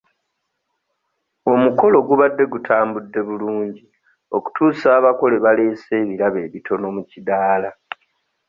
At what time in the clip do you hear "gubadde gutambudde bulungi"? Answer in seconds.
2.07-3.83